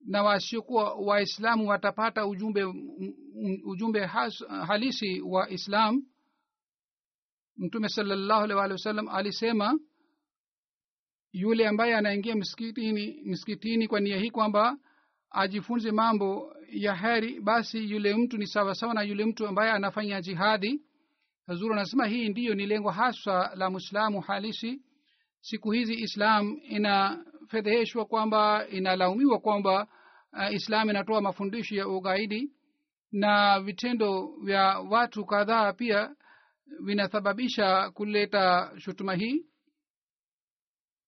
[0.05, 2.65] na wasiokuwa waislamu watapata ujumbe
[3.65, 6.03] ujumbe has, halisi wa islam.
[7.57, 9.79] Mtume salllahu alih walih wasallam alisema
[11.33, 14.79] yule ambaye anaingia msikitini msikitini kwa nia hii kwamba
[15.31, 20.83] ajifunze mambo ya heri basi yule mtu ni sawasawa na yule mtu ambaye anafanya jihadi.
[21.47, 24.83] Hazuru anasema hii ndiyo ni lengo haswa la mwislamu halisi.
[25.41, 26.61] Siku hizi islam
[27.59, 29.87] inafedheheshwa kwamba inalaumiwa kwamba
[30.33, 32.51] uh, islam inatoa mafundisho ya ugaidi
[33.13, 36.15] na vitendo vya watu kadhaa pia
[36.81, 39.47] vinasababisha kuleta shutuma hii.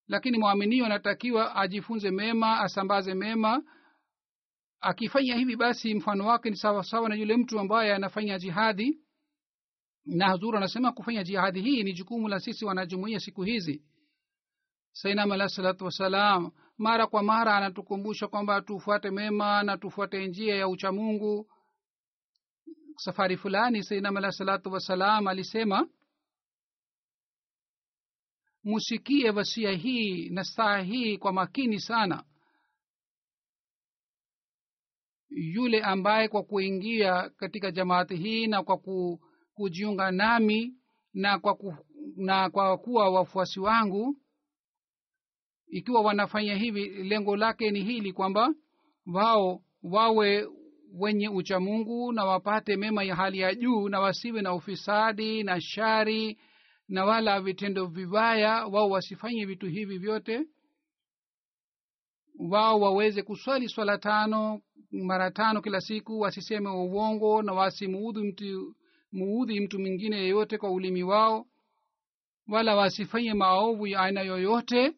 [0.09, 3.63] Lakini mwaminio anatakiwa ajifunze mema asambaze mema.
[4.81, 9.01] Akifanya hivi basi mfano wake ni sawasawa na yule mtu ambaye anafanya jihadi.
[10.07, 13.83] Na hazuru anasema kufanya jihadi hii ni jukumu la sisi wanajumuia siku hizi
[14.97, 20.69] sainam alah salatu wassalam mara kwa mara anatukumbusha kwamba tufuate mema na tufuate njia ya
[20.69, 21.51] uchamungu
[22.97, 25.89] safari fulani sainam alah salatu wassalam alisema
[28.65, 32.25] musikie wasia hii na saa hii kwa makini sana.
[35.31, 39.21] Yule ambaye kwa kuingia katika jamaati hii na kwa ku,
[39.55, 40.75] kujiunga nami
[41.15, 41.75] na kwa, ku,
[42.17, 44.17] na kwa kuwa wafuasi wangu
[45.69, 48.55] ikiwa wanafanya hivi lengo lake ni hili kwamba
[49.15, 50.49] wao wawe
[50.99, 56.39] wenye uchamungu na wapate mema ya hali ya juu na wasiwe na ufisadi na shari
[56.89, 60.43] na wala vitendo vibaya wao wasifanye vitu hivi vyote.
[62.51, 68.75] Wao waweze kuswali swala tano mara tano kila siku wasiseme uongo na wasimuudhi mtu
[69.61, 71.47] mtu mwingine yeyote kwa ulimi wao
[72.49, 74.93] wala wasifanye maovu ya aina yoyote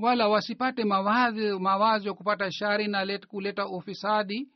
[0.00, 4.48] wala wasipate mawazo mawazo ya kupata shari na let, kuleta ufisadi.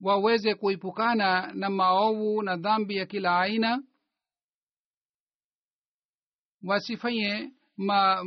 [0.00, 3.82] Waweze kuipukana na maovu na dhambi ya kila aina.
[6.62, 8.24] Wasifanye ma,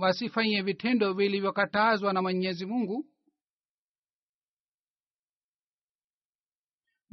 [0.00, 3.06] wasifanye vitendo vilivyokatazwa na mwenyezi mungu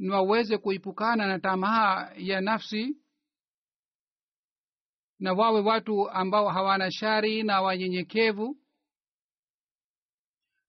[0.02, 2.96] na waweze kuipukana na tamaa ya nafsi
[5.18, 8.56] na wawe watu ambao hawana shari na wanyenyekevu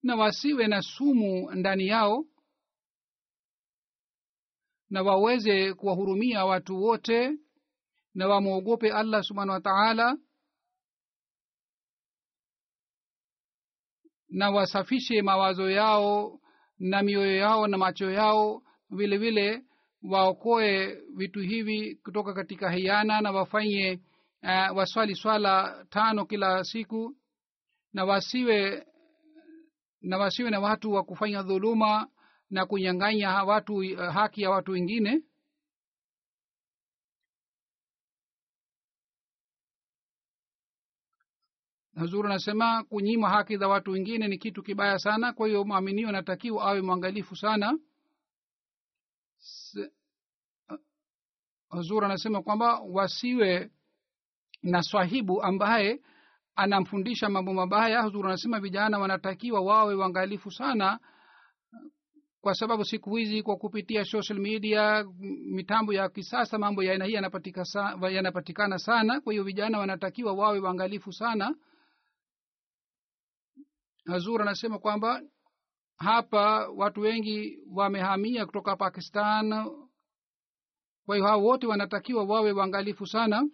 [0.04, 2.26] na wasiwe na sumu ndani yao
[4.90, 7.38] na waweze kuwahurumia watu wote
[8.14, 10.18] na wamwogope allah subhanahu wa taala
[14.30, 16.40] na wasafishe mawazo yao
[16.80, 18.64] na mioyo yao na macho yao
[18.96, 19.64] vile vile
[20.04, 24.00] waokoe vitu hivi kutoka katika hiana na wafanye
[24.44, 27.16] uh, waswali swala tano kila siku
[27.94, 28.88] na wasiwe
[30.02, 32.08] na wasiwe na watu wa kufanya dhuluma
[32.50, 35.22] na kunyang'anya watu uh, haki ya watu wengine.
[41.96, 46.64] Hazuru anasema kunyima haki za watu wengine ni kitu kibaya sana kwa hiyo mwaminio anatakiwa
[46.66, 47.80] awe mwangalifu sana
[51.70, 53.72] hazur anasema kwamba wasiwe
[54.64, 56.02] na swahibu ambaye
[56.56, 58.02] anamfundisha mambo mabaya.
[58.02, 61.00] Hazur anasema vijana wanatakiwa wawe waangalifu sana
[62.42, 65.06] kwa sababu siku hizi kwa kupitia social media
[65.52, 67.64] mitambo ya kisasa mambo ya aina hii yanapatika
[68.12, 69.22] yanapatikana sana.
[69.22, 71.56] Kwa hiyo vijana wanatakiwa wawe waangalifu sana.
[74.06, 75.22] Hazur anasema kwamba
[75.98, 79.50] hapa watu wengi wamehamia kutoka pakistan.
[81.06, 83.50] Kwa hiyo hao wote wanatakiwa wawe waangalifu sana.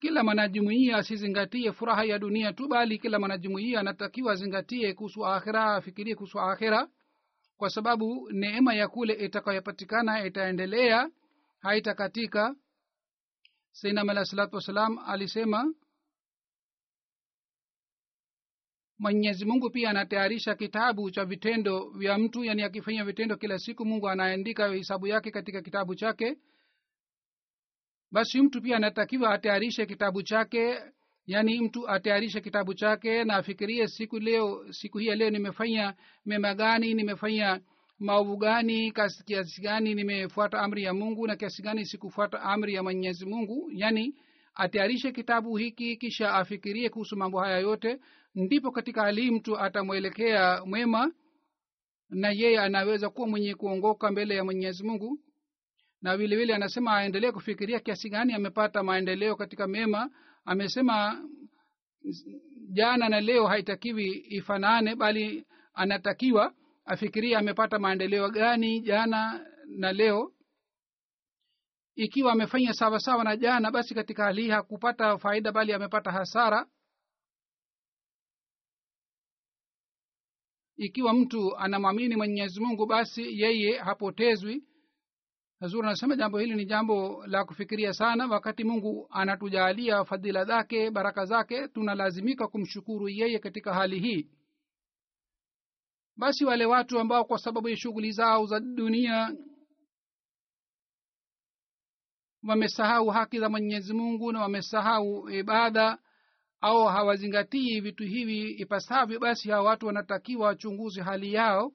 [0.00, 6.14] Kila mwanajumuia asizingatie furaha ya dunia tu bali kila mwanajumuia anatakiwa azingatie kuhusu akhira afikirie
[6.14, 6.88] kuhusu akhira
[7.56, 11.10] kwa sababu neema ya kule itakayopatikana itaendelea
[11.60, 12.56] haitakatika.
[13.72, 15.74] Sainam alah salatu wassalam alisema
[18.98, 24.08] mwenyezi mungu pia anatayarisha kitabu cha vitendo vya mtu yani akifanya vitendo kila siku mungu
[24.08, 26.36] anaandika hisabu yake katika kitabu chake.
[28.10, 30.78] Basi mtu pia anatakiwa atayarishe kitabu chake
[31.26, 35.94] yaani mtu atayarishe kitabu chake na afikirie siku leo siku hii ya leo nimefanya
[36.26, 37.60] mema gani nimefanya
[37.98, 38.92] maovu gani
[39.26, 43.70] kiasi gani nimefuata amri ya mungu na kiasi gani sikufuata amri ya mwenyezi mungu.
[43.74, 44.14] Yaani
[44.54, 47.98] atayarishe kitabu hiki kisha afikirie kuhusu mambo haya yote
[48.44, 51.12] ndipo katika hali hii mtu atamwelekea mwema
[52.10, 55.18] na yeye anaweza kuwa mwenye kuongoka mbele ya mwenyezi mungu.
[56.02, 60.10] Na vilevile vile anasema aendelee kufikiria kiasi gani amepata maendeleo katika mema.
[60.44, 61.24] Amesema
[62.72, 70.32] jana na leo haitakiwi ifanane bali anatakiwa afikirie amepata maendeleo gani jana na leo.
[71.94, 76.66] Ikiwa amefanya sawasawa sawa na jana basi katika hali hii hakupata faida bali amepata hasara
[80.78, 84.64] ikiwa mtu anamwamini mwenyezi mungu basi yeye hapotezwi.
[85.60, 88.26] Hazur anasema jambo hili ni jambo la kufikiria sana.
[88.26, 94.28] Wakati mungu anatujalia fadhila zake baraka zake tunalazimika kumshukuru yeye katika hali hii.
[96.16, 99.36] Basi wale watu ambao kwa sababu ya shughuli zao za dunia
[102.48, 105.98] wamesahau haki za mwenyezi mungu na wamesahau ibada
[106.60, 111.72] au hawazingatii vitu hivi ipasavyo basi hawa watu wanatakiwa wachunguze hali yao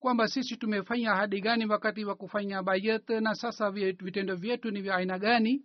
[0.00, 4.94] kwamba sisi tumefanya ahadi gani wakati wa kufanya bayet na sasa vitendo vyetu ni vya
[4.96, 5.64] aina gani?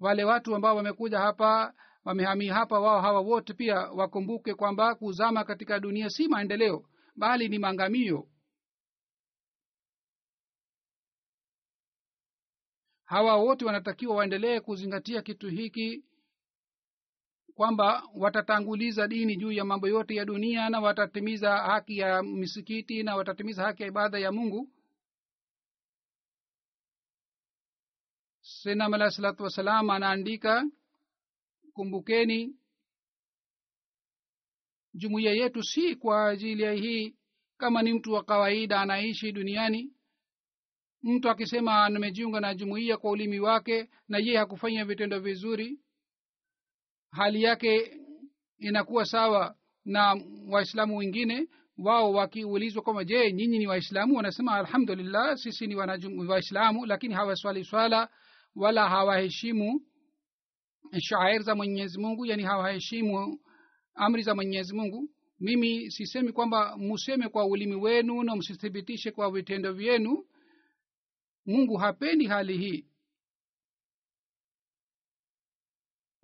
[0.00, 5.80] Wale watu ambao wamekuja hapa wamehamia hapa wao hawa wote pia wakumbuke kwamba kuzama katika
[5.80, 6.84] dunia si maendeleo
[7.16, 8.28] bali ni maangamio
[13.04, 16.04] hawa wote wanatakiwa waendelee kuzingatia kitu hiki
[17.56, 23.16] kwamba watatanguliza dini juu ya mambo yote ya dunia na watatimiza haki ya misikiti na
[23.16, 24.68] watatimiza haki ya ibada ya mungu.
[28.40, 30.64] Senam alahi salatu wassalam anaandika
[31.72, 32.56] kumbukeni
[34.94, 37.16] jumuiya yetu si kwa ajili ya hii
[37.56, 39.92] kama ni mtu wa kawaida anaishi duniani.
[41.02, 45.80] Mtu akisema nimejiunga na jumuiya kwa ulimi wake na yeye hakufanya vitendo vizuri
[47.10, 48.00] hali yake
[48.58, 49.54] inakuwa sawa
[49.84, 51.48] na waislamu wengine
[51.78, 54.16] wao wakiulizwa kwamba je nyinyi ni waislamu?
[54.16, 55.74] Wanasema alhamdulillah sisi ni
[56.28, 58.08] waislamu lakini hawaswali swala
[58.54, 59.80] wala hawaheshimu
[61.00, 63.38] shair za mwenyezi mungu yani hawaheshimu
[63.94, 65.08] amri za mwenyezi mungu.
[65.40, 70.24] Mimi sisemi kwamba museme kwa ulimi wenu na msithibitishe kwa vitendo vyenu.
[71.46, 72.86] Mungu hapendi hali hii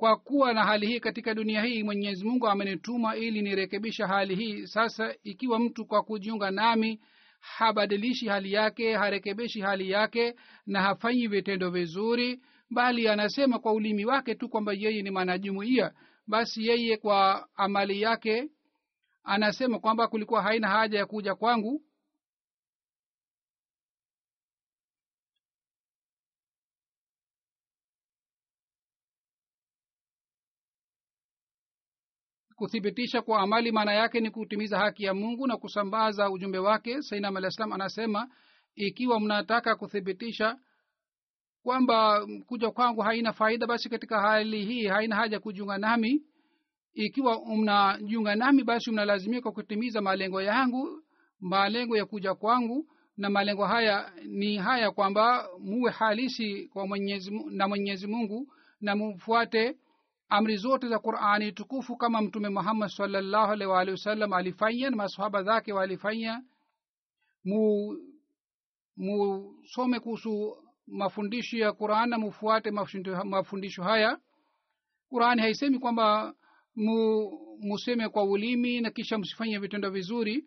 [0.03, 4.67] kwa kuwa na hali hii katika dunia hii mwenyezi mungu amenituma ili nirekebisha hali hii.
[4.67, 7.01] Sasa ikiwa mtu kwa kujiunga nami
[7.41, 10.35] habadilishi hali yake harekebeshi hali yake
[10.67, 12.41] na hafanyi vitendo vizuri
[12.71, 15.93] bali anasema kwa ulimi wake tu kwamba yeye ni mwanajumuia
[16.27, 18.49] basi yeye kwa amali yake
[19.25, 21.83] anasema kwamba kulikuwa haina haja ya kuja kwangu
[32.63, 37.37] kuthibitisha kwa amali maana yake ni kutimiza haki ya mungu na kusambaza ujumbe wake sainam
[37.37, 38.29] alah salam anasema
[38.75, 40.57] ikiwa mnataka kuthibitisha
[41.63, 46.23] kwamba kuja kwangu haina faida basi katika hali hii haina haja kujiunga nami.
[46.95, 51.03] Ikiwa mnajiunga nami basi mnalazimika kutimiza malengo yangu
[51.41, 52.87] malengo ya kuja kwangu
[53.17, 59.77] na malengo haya ni haya kwamba muwe halisi kwa mwenyezi, na mwenyezi mungu na mufuate
[60.33, 65.43] amri zote za qurani tukufu kama mtume muhammad salllahu alaihi waalihi wasallam alifanya na masahaba
[65.43, 66.43] zake walifanya.
[67.45, 67.97] Mu
[70.01, 70.57] kuhusu
[70.87, 74.19] mafundisho ya quran na mufuate mafundisho- mafundisho haya.
[75.09, 76.35] Qurani haisemi kwamba
[76.77, 77.31] mu,
[77.61, 80.45] museme kwa ulimi na kisha msifanye vitendo vizuri.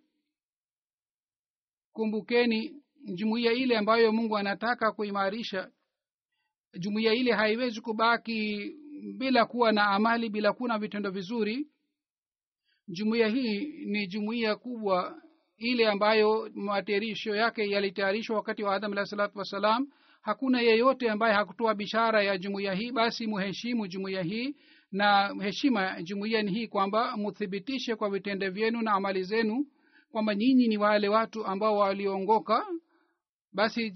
[1.93, 2.83] Kumbukeni
[3.15, 5.71] jumuiya ile ambayo mungu anataka kuimarisha.
[6.79, 8.71] Jumuiya ile haiwezi kubaki
[9.17, 11.67] bila kuwa na amali bila kuwa na vitendo vizuri
[12.87, 15.21] jumuiya hii ni jumuiya kubwa
[15.57, 19.87] ile ambayo matayarisho yake yalitayarishwa wakati wa adam alahi salatu wassalam.
[20.21, 22.91] Hakuna yeyote ambaye hakutoa bishara ya jumuiya hii.
[22.91, 24.55] Basi muheshimu jumuiya hii
[24.91, 29.65] na heshima jumuiya ni hii kwamba muthibitishe kwa vitendo vyenu na amali zenu
[30.11, 32.65] kwamba nyinyi ni wale watu ambao waliongoka.
[33.53, 33.93] Basi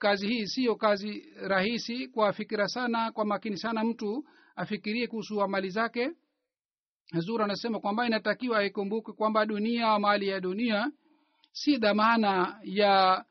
[0.00, 4.24] kazi hii siyo kazi rahisi kwa fikira sana kwa makini sana mtu
[4.56, 6.10] afikirie kuhusu amali zake.
[7.18, 10.92] Zur anasema kwamba inatakiwa aikumbuke kwamba dunia mali ya dunia
[11.52, 13.24] si dhamana ya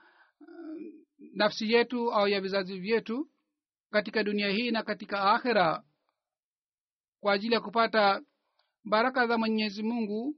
[1.33, 3.29] nafsi yetu au ya vizazi vyetu
[3.91, 5.83] katika dunia hii na katika akhira
[7.19, 8.21] kwa ajili ya kupata
[8.85, 10.35] baraka za mwenyezi mungu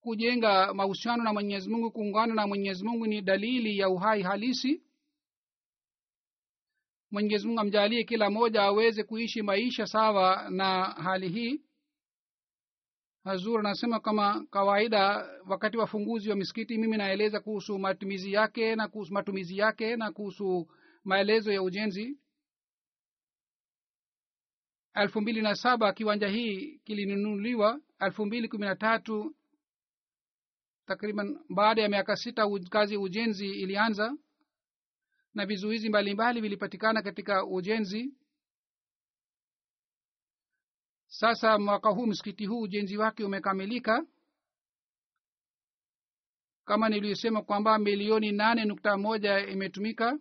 [0.00, 4.82] kujenga mahusiano na mwenyezi mungu kuungana na mwenyezi mungu ni dalili ya uhai halisi
[7.12, 11.62] mwenyezi mungu amjalie kila mmoja aweze kuishi maisha sawa na hali hii.
[13.24, 18.88] Hazur anasema kama kawaida wakati wa funguzi wa misikiti mimi naeleza kuhusu matumizi yake na
[18.88, 20.68] kuhusu matumizi yake na kuhusu
[21.04, 22.18] maelezo ya ujenzi.
[24.94, 27.80] Elfu mbili na saba kiwanja hii kilinunuliwa.
[28.00, 29.36] Elfu mbili kumi na tatu
[30.86, 34.16] takriban baada ya miaka sita kazi ujenzi ilianza
[35.34, 38.14] na vizuizi mbalimbali vilipatikana katika ujenzi.
[41.06, 44.06] Sasa mwaka huu msikiti huu ujenzi wake umekamilika.
[46.64, 50.18] Kama niliyosema kwamba milioni nane nukta moja imetumika.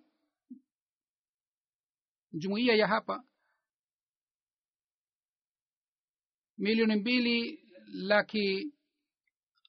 [2.34, 3.24] Jumuiya ya hapa
[6.58, 8.74] milioni mbili laki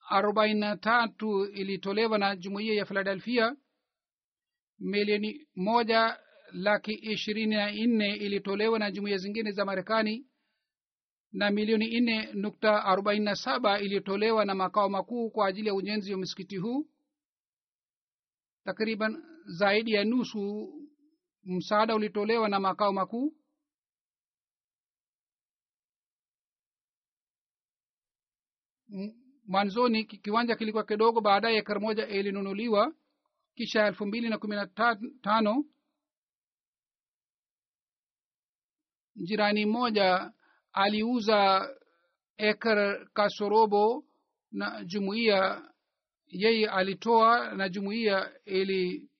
[0.09, 3.57] arobaini na tatu ilitolewa na jumuiya ya philadelphia
[4.83, 6.19] milioni moja
[6.53, 10.27] laki ishirini na nne ilitolewa na jumuiya zingine za marekani
[11.33, 16.13] na milioni nne nukta arobaini na saba iliyotolewa na makao makuu kwa ajili ya ujenzi
[16.13, 16.87] wa msikiti huu.
[18.65, 20.73] Takriban zaidi ya nusu
[21.45, 23.35] msaada ulitolewa na makao makuu.
[29.47, 32.95] Mwanzoni kiwanja kilikuwa kidogo baadaye ekar moja ilinunuliwa
[33.55, 34.67] kisha elfu mbili na kumi na
[35.23, 35.65] tano
[39.17, 40.33] jirani mmoja
[40.73, 41.69] aliuza
[42.37, 44.05] ekar kasorobo
[44.53, 45.73] na jumuiya
[46.27, 49.11] yeye alitoa na jumuiya ili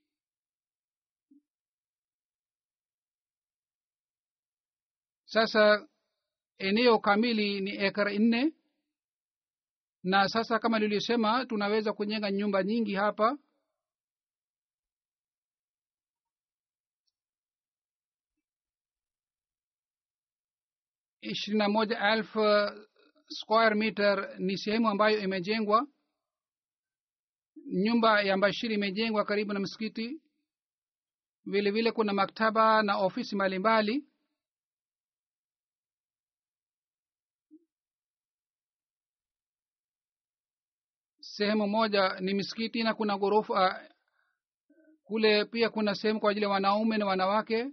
[5.25, 5.89] sasa
[6.59, 8.53] eneo kamili ni ekar nne.
[10.05, 13.39] Na sasa kama nilivyosema tunaweza kujenga nyumba nyingi hapa
[21.23, 22.41] ishirini na moja elfu
[23.29, 25.87] square meter ni sehemu ambayo imejengwa.
[27.67, 30.23] Nyumba ya mbashiri imejengwa karibu na msikiti.
[31.45, 34.05] Vile vile kuna maktaba na ofisi mbalimbali.
[41.21, 43.89] Sehemu moja ni misikiti na kuna ghorofa
[45.05, 47.71] kule pia kuna sehemu kwa ajili ya wanaume na wanawake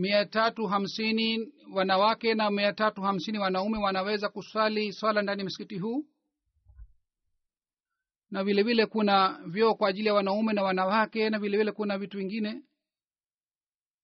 [0.00, 5.78] mia tatu hamsini wanawake na mia tatu hamsini wanaume wanaweza kuswali swala ndani ya msikiti
[5.78, 6.06] huu?
[8.30, 11.98] Na vile vile kuna vyoo kwa ajili ya wanaume na wanawake na vile vile kuna
[11.98, 12.62] vitu vingine?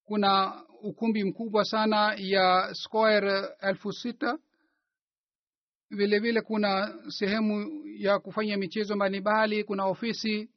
[0.04, 4.38] Kuna ukumbi mkubwa sana ya square elfu sita.
[5.90, 10.50] Vile vile kuna sehemu ya kufanya michezo mbalimbali kuna ofisi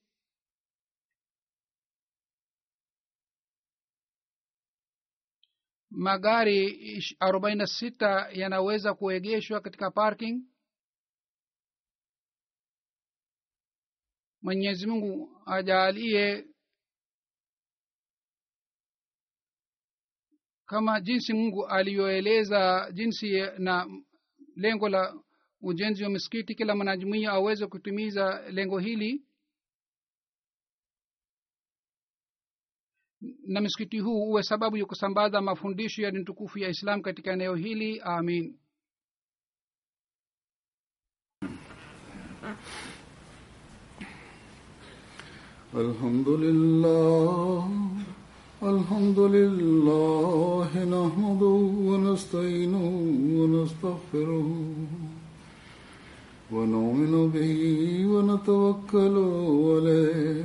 [5.89, 10.43] magari arobaini na sita yanaweza kuegeshwa katika parking?
[14.41, 16.45] Mwenyezi mungu ajaalie
[20.65, 23.87] kama jinsi mungu aliyoeleza jinsi na
[24.55, 25.13] lengo la
[25.61, 29.25] ujenzi wa misikiti kila mwanajumuia aweze kutimiza lengo hili
[33.48, 37.54] na msikiti huu uwe sababu ya kusambaza mafundisho ya dini tukufu ya islam katika eneo
[37.54, 38.54] hili amin
[45.74, 47.68] الحمد لله
[48.62, 51.56] الحمد لله نحمده
[51.88, 52.86] ونستعينه
[53.38, 54.48] ونستغفره
[56.52, 57.56] ونؤمن به
[58.12, 59.16] ونتوكل
[59.70, 60.44] عليه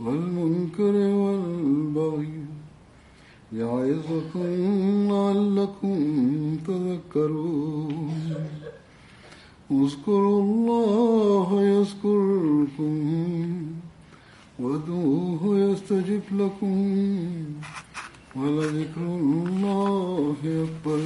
[0.00, 2.44] والمنكر والبغي
[3.52, 4.48] يعظكم
[5.10, 5.98] لعلكم
[6.66, 8.34] تذكرون.
[9.70, 12.94] اذكروا الله يذكركم
[14.58, 16.78] وادعوه يستجب لكم
[18.36, 21.02] ولذكر الله أكبر.